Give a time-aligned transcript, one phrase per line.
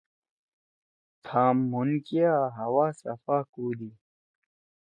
[1.25, 3.91] تھام مُھن کیا ہوا صفا کودی۔